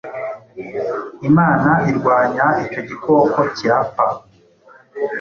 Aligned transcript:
Imana 1.29 1.71
irwanya 1.89 2.45
icyo 2.63 2.81
gikokokirapfa 2.87 4.05